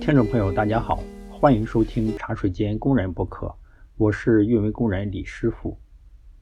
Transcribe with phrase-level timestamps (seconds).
[0.00, 3.54] 听众朋友，大家好，欢迎收听茶水间工人播客，
[3.96, 5.76] 我是运维工人李师傅。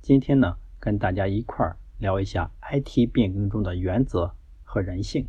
[0.01, 4.33] 今天呢，跟大家一块儿聊一下 IT 变更中的原则
[4.63, 5.27] 和人性。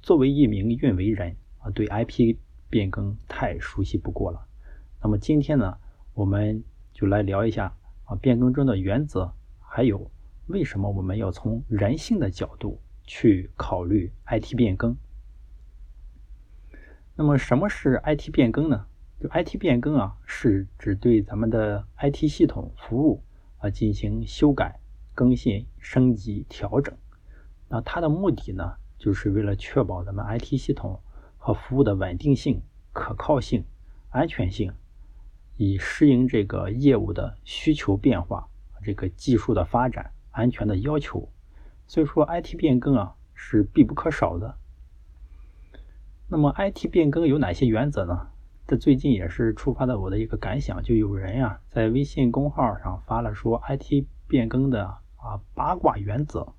[0.00, 2.36] 作为一名运维人啊，对 IP
[2.70, 4.46] 变更太熟悉不过了。
[5.02, 5.76] 那么今天呢，
[6.14, 6.62] 我们
[6.94, 7.74] 就来聊一下
[8.04, 9.30] 啊变更中的原则，
[9.60, 10.10] 还有
[10.46, 14.96] 为什么我们要从人性的角度去考虑 IT 变更。
[17.16, 18.86] 那么什么是 IT 变更呢？
[19.20, 23.22] 就 IT 变更啊，是指对咱们的 IT 系统服务
[23.58, 24.80] 啊进行修改、
[25.14, 26.92] 更新、升级、调整。
[27.68, 31.00] 那它的目的呢，就是为了确保咱们 IT 系统
[31.38, 32.60] 和服务的稳定性、
[32.92, 33.64] 可靠性、
[34.10, 34.72] 安全性，
[35.56, 38.48] 以适应这个业务的需求变化、
[38.82, 41.28] 这个技术的发展、安全的要求。
[41.86, 44.56] 所以说，IT 变更啊是必不可少的。
[46.34, 48.26] 那么 IT 变更有哪些原则呢？
[48.66, 56.52] 这最近也是触发的我的一个感想，就有人呀在微信公号上发了说 IT 变更的啊八卦原则。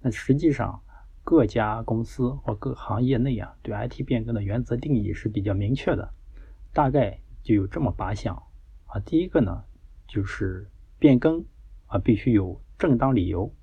[0.00, 0.82] 那实际上
[1.22, 6.12] 各家公司或各行业内啊对 IT 变更的原则定义是比较明确的，
[6.72, 8.42] 大概就有这么八项
[8.86, 8.98] 啊。
[8.98, 9.62] 第一个呢
[10.08, 10.68] 就是
[10.98, 11.44] 变更
[11.86, 13.54] 啊必须有正当理由，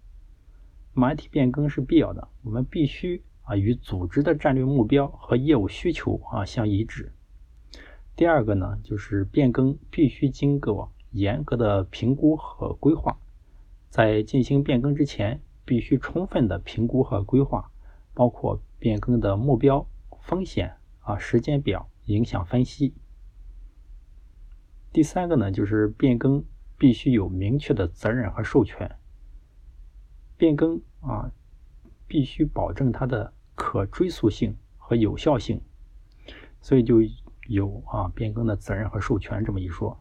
[0.93, 3.21] 那么 IT 变更是必要的，我们必须。
[3.43, 7.11] 啊，与组织的战略目标和业务需求啊相一致。
[8.15, 13.17] 第二个呢，就是变更必须经过严格的评估和规划，
[13.89, 17.71] 在进行变更之前，必须充分的评估和规划，
[18.13, 19.87] 包括变更的目标、
[20.21, 22.93] 风险啊、时间表、影响分析。
[24.91, 26.45] 第三个呢，就是变更
[26.77, 28.95] 必须有明确的责任和授权，
[30.37, 31.31] 变更啊。
[32.13, 35.59] 必须保证它的可追溯性和有效性，
[36.61, 36.99] 所以就
[37.47, 39.99] 有啊变更的责任和授权这么一说。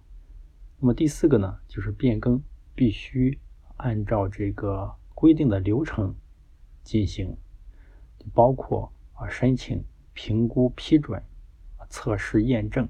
[0.78, 2.42] 那么第四个呢，就是变更
[2.74, 3.40] 必须
[3.78, 6.14] 按照这个规定的流程
[6.82, 7.34] 进行，
[8.34, 9.82] 包括啊申请、
[10.12, 11.22] 评估、批准、
[11.88, 12.86] 测试、验证，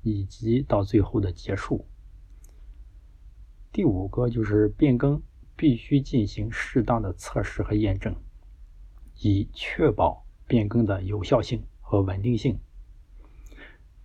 [0.00, 1.86] 以及到最后的结束。
[3.70, 5.22] 第五个就是变更
[5.54, 8.16] 必须进行适当的测试和验证。
[9.22, 12.58] 以确保变更的有效性和稳定性。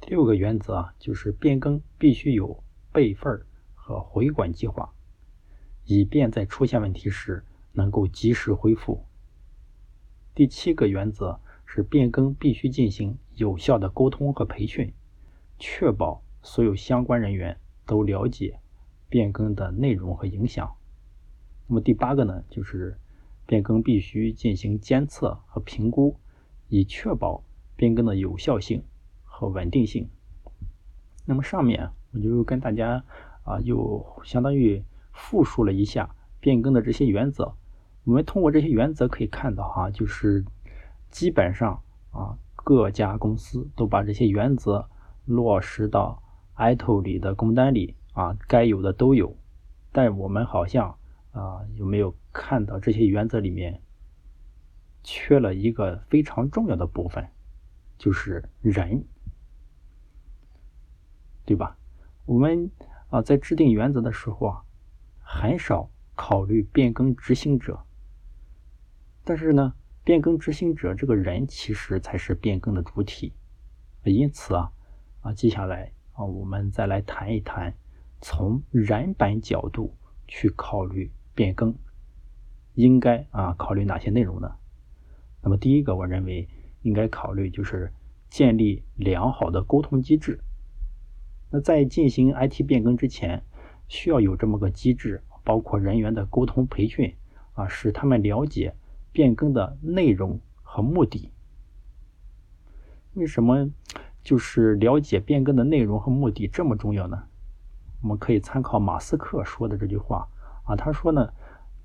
[0.01, 2.61] 第六个原则啊，就是变更必须有
[2.91, 4.93] 备份和回管计划，
[5.85, 9.05] 以便在出现问题时能够及时恢复。
[10.33, 14.93] 第七个原则是变更必须进行有效的沟通和培训，
[15.57, 18.59] 确保所有相关人员都了解
[19.07, 20.75] 变更的内容和影响。
[21.67, 22.97] 那么第八个呢，就是。
[23.45, 26.17] 变更必须进行监测和评估，
[26.69, 27.43] 以确保
[27.75, 28.83] 变更的有效性
[29.23, 30.09] 和稳定性。
[31.25, 33.03] 那么上面我就跟大家
[33.43, 37.55] 啊，又相当于复述了一下变更的这些原则。
[38.03, 40.45] 我们通过这些原则可以看到哈，就是
[41.09, 41.81] 基本上
[42.11, 44.87] 啊，各家公司都把这些原则
[45.25, 46.21] 落实到
[46.55, 49.35] ITO 里的工单里啊，该有的都有。
[49.91, 50.97] 但我们好像
[51.35, 52.15] 啊，有没有？
[52.37, 53.81] 看到这些原则里面
[55.05, 57.25] 缺了一个非常重要的部分，
[57.97, 59.05] 就是人，
[61.45, 61.77] 对吧？
[62.25, 62.69] 我们
[63.09, 64.65] 啊在制定原则的时候啊，
[65.19, 67.85] 很少考虑变更执行者，
[69.23, 69.73] 但是呢，
[70.03, 73.33] 变更执行者这个人其实才是变更的主体。
[74.03, 74.73] 因此啊
[75.21, 77.73] 啊，接下来啊，我们再来谈一谈
[78.19, 79.95] 从人本角度
[80.27, 81.75] 去考虑变更。
[82.73, 84.55] 应该啊考虑哪些内容呢？
[85.41, 86.49] 那么第一个，我认为
[86.81, 87.93] 应该考虑就是
[88.29, 90.41] 建立良好的沟通机制。
[91.51, 93.43] 那在进行 IT 变更之前，
[93.87, 97.15] 需要有这么个机制，包括人员的沟通培训
[97.53, 98.75] 啊，使他们了解
[99.13, 101.31] 变更的内容和目的。
[103.13, 103.69] 为什么
[104.21, 107.23] 就是了解变更的内容和目的这么重要呢？
[108.01, 110.27] 我们可以参考马斯克说的这句话
[110.65, 111.33] 啊，他说呢。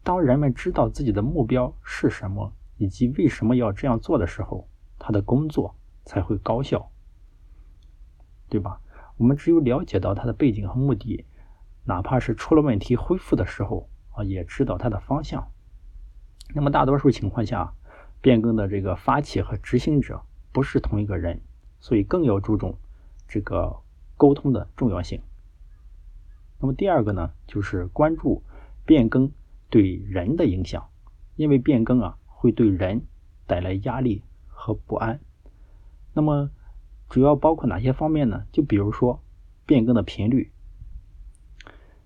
[0.02, 4.66] 当人们知道自己的目标是什么，以及为什么要这样做的时候，
[4.98, 6.90] 他的工作才会高效，
[8.48, 8.80] 对吧？
[9.18, 11.26] 我们只有了解到他的背景和目的，
[11.84, 15.46] 哪怕是出了问题恢复的时候啊，也知道他的方向。
[16.54, 17.74] 那么大多数情况下，
[18.22, 21.42] 变更的这个发起和执行者不是同一个人，
[21.78, 22.78] 所以更要注重
[23.28, 23.76] 这个
[24.16, 25.20] 沟通的重要性。
[26.58, 28.42] 那么第二个呢，就是关注
[28.90, 29.30] 变更。
[29.72, 30.88] 对人的影响，
[31.36, 33.02] 因为变更啊会对人
[33.46, 35.20] 带来压力和不安。
[36.12, 36.50] 那么
[37.08, 38.44] 主要包括哪些方面呢？
[38.50, 39.22] 就比如说
[39.64, 40.50] 变更的频率，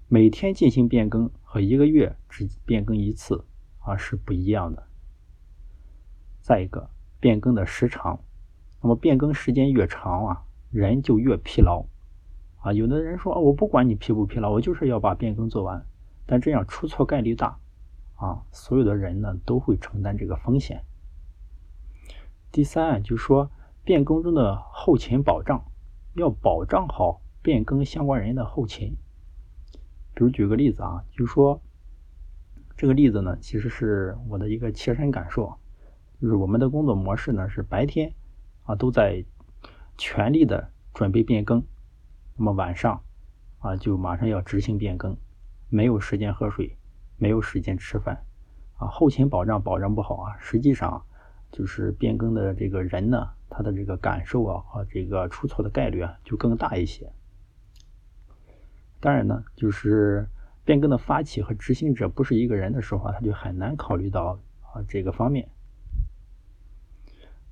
[0.09, 3.47] 每天进行变更和一个月只变更一次
[3.79, 4.87] 啊是不一样的。
[6.43, 8.21] 再一个，变更的时长，
[8.83, 11.87] 那么变更时间越长啊，人就越疲劳
[12.61, 12.75] 啊。
[12.75, 15.87] 有的人说，我不管你疲不疲劳，我就是要把变更做完，
[16.27, 17.59] 但这样出错概率大
[18.17, 20.85] 啊，所有的人呢都会承担这个风险。
[22.51, 23.51] 第三，就是说
[23.83, 25.65] 变更中的后勤保障，
[26.15, 28.97] 要保障好变更相关人的后勤。
[30.15, 31.61] 比如举个例子啊，就是说
[32.77, 35.59] 这个例子呢，其实是我的一个切身感受，
[36.21, 38.15] 就是我们的工作模式呢是白天
[38.63, 39.25] 啊都在
[39.99, 41.65] 全力的准备变更，
[42.37, 43.03] 那么晚上
[43.59, 45.17] 啊就马上要执行变更，
[45.69, 46.77] 没有时间喝水，
[47.17, 48.25] 没有时间吃饭
[48.77, 51.05] 啊，后勤保障保障不好啊，实际上。
[51.57, 57.13] 就是变更的这个人呢，他的这个感受啊和这个出错的概率啊就更大一些。
[58.99, 60.27] 当然呢，就是
[60.65, 65.49] 变更的发起和执行者不是一个人的时候啊，他就很难考虑到啊这个方面。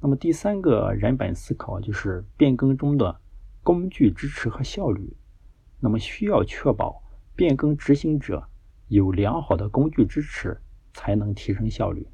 [0.00, 3.20] 那么第三个人本思考就是变更中的
[3.62, 5.16] 工具支持和效率。
[5.78, 7.00] 那么需要确保
[7.34, 8.48] 变更执行者
[8.88, 10.60] 有良好的工具支持，
[10.92, 12.06] 才能提升效率。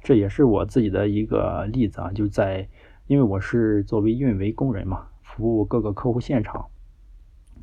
[0.00, 2.68] 这也是我自己的一个例子啊，就在
[3.06, 6.66] 因为我是作为运维工人嘛，服务各个客户现场，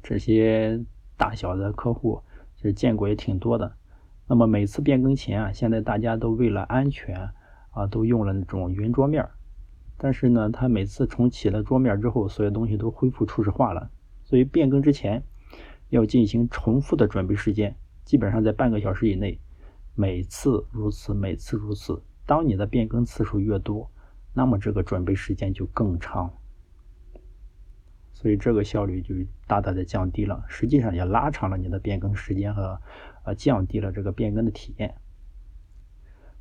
[0.04, 0.84] 这些
[1.16, 2.22] 大小的客户
[2.62, 3.76] 是见过也挺多的。
[4.28, 7.30] 那么每次变更前啊，现在大家都为了安全
[7.72, 9.26] 啊，都用了那种云桌面。
[9.98, 13.90] 但是呢，他每次重启了桌面之后，所有东西都恢复初始化了。
[14.24, 15.24] 所以变更之前
[15.96, 19.40] 要进行重复的准备时间，基本上在半个小时以内，
[19.96, 22.04] 每次如此，每次如此。
[22.26, 23.90] 当你的变更次数越多，
[24.34, 26.34] 那么这个准备时间就更长，
[28.12, 29.16] 所以这个效率就
[29.48, 32.82] 大大的降低了，实际上也拉长了你的变更时间和
[33.24, 34.96] 呃降低了这个变更的体验。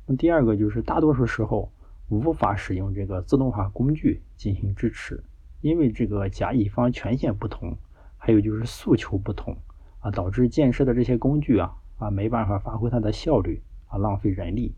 [0.05, 1.71] 那第二个就是大多数时候
[2.09, 5.23] 无法使用这个自动化工具进行支持，
[5.61, 7.77] 因为这个甲乙方权限不同，
[8.25, 9.55] 还有就是诉求不同
[9.99, 14.73] 啊，导致建设的这些工具啊啊没办法发挥它的效率啊，浪费人力。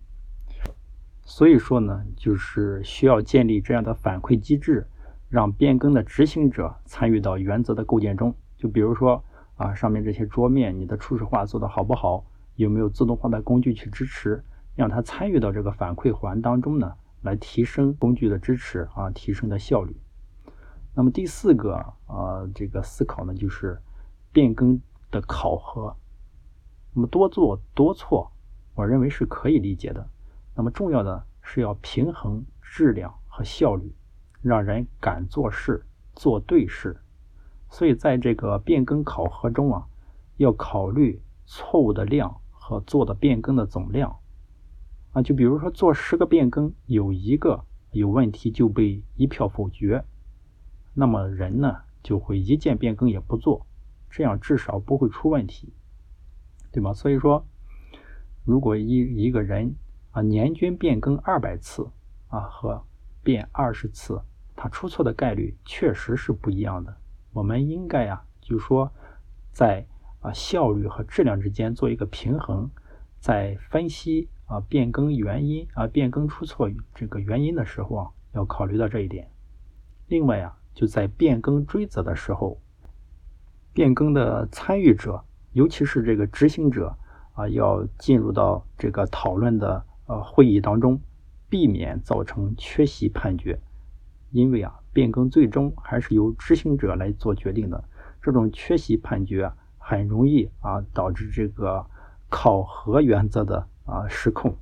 [1.23, 4.85] 所以说呢，就是需要建立这样的反馈机制，
[5.29, 8.35] 让变更的执行者参与到原则的构建中。
[8.57, 9.23] 就比如说
[9.55, 12.25] 啊，上面这些桌面，你的初始化做的好不好？
[12.57, 14.43] 有没有自动化的工具去支持？
[14.75, 19.95] 让他参与到这个反馈环当中呢，来提升工具的支持啊，提升的效率。
[20.97, 21.75] 那么第四个
[22.07, 23.79] 啊，这个思考呢，就是
[24.31, 25.95] 变更的考核。
[26.91, 28.31] 那么多做多错，
[28.73, 30.09] 我认为是可以理解的。
[30.55, 33.93] 那么重要的是要平衡质量和效率，
[34.41, 35.85] 让人敢做事、
[36.15, 36.99] 做对事。
[37.69, 39.85] 所以在这个变更考核中啊，
[40.37, 44.17] 要考虑错误的量和做的变更的总量。
[45.11, 50.03] 啊，就比如说做十个变更，有一个有问题就被一票否决，
[50.99, 53.67] 那么人呢就会一件变更也不做，
[54.09, 55.71] 这样至少不会出问题，
[56.71, 56.91] 对吗？
[56.91, 57.45] 所以说，
[58.43, 59.75] 如果一一个人，
[60.09, 61.87] 啊，年均变更二百次
[62.29, 62.83] 啊，和
[63.21, 64.19] 变二十次，
[64.55, 66.97] 它出错的概率确实是不一样的。
[67.31, 68.91] 我们应该啊，就说
[69.51, 69.85] 在
[70.21, 72.71] 啊效率和质量之间做一个平衡，
[73.19, 79.29] 在分析啊变更原因啊变更出错这个原因的时候啊，要考虑到这一点。
[80.07, 82.61] 另外啊，就在变更追责的时候，
[83.73, 86.95] 变更的参与者，尤其是这个执行者
[87.33, 89.83] 啊，要进入到这个讨论的。
[90.09, 91.01] 呃，会议当中
[91.49, 93.59] 避免造成缺席判决，
[94.31, 97.83] 因为啊，变更最终还是由执行者来做决定的。
[98.21, 101.85] 这种缺席判决很容易啊导致这个
[102.29, 104.55] 考核原则的啊失控。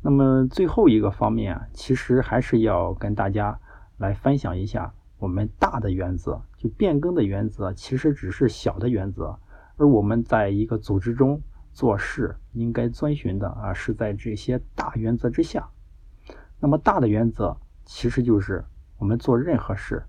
[0.00, 3.60] 那么最后一个方面啊，其实还是要跟大家
[3.98, 9.38] 来分享一下我们大的原则，就变更的原则其实只是小的原则，
[9.76, 11.40] 而我们在一个组织中。
[11.72, 15.68] 做事应该遵循的啊，是在这些大原则之下。
[16.58, 18.64] 那么大的原则其实就是
[18.96, 20.02] 我们做任何事，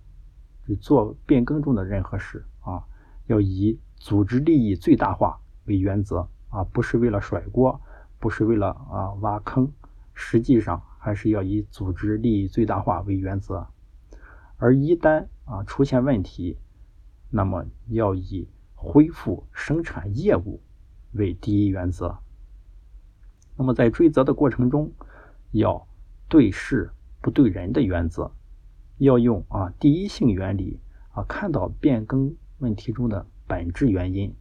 [0.66, 2.82] 就做变更中的任何事啊，
[3.26, 7.78] 要以组织利益最大化为原则啊，不是为了甩锅，
[8.18, 9.70] 不是为了啊挖坑，
[10.14, 13.68] 实际上还是要以组织利益最大化为原则。
[14.58, 16.58] 而一旦啊出现问题，
[17.30, 20.62] 那么要以恢复生产业务。
[21.14, 22.20] 为第一原则。
[23.56, 24.92] 那么在追责的过程中，
[25.52, 25.88] 要
[26.28, 28.30] 对事不对人的原则，
[28.98, 30.80] 要用啊第一性原理
[31.12, 34.36] 啊看到变更问题中的本质原因，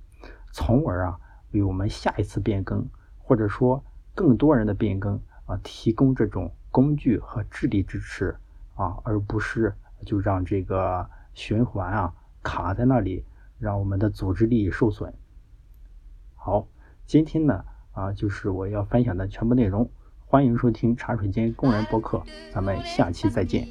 [0.53, 1.19] 从而啊
[1.53, 2.87] 为我们下一次变更
[3.19, 3.83] 或者说
[4.15, 8.37] 更多人的变更啊提供这种工具和智力支持
[8.75, 9.75] 啊，而不是
[10.07, 13.27] 就让这个循环啊卡在那里，
[13.59, 15.13] 让我们的组织利益受损。
[16.35, 16.67] 好，
[17.05, 19.91] 今天呢啊就是我要分享的全部内容。
[20.25, 22.23] 欢迎收听茶水间工人播客，
[22.53, 23.69] 咱们下期再见。